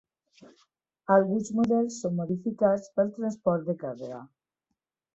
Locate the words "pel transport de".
2.99-3.81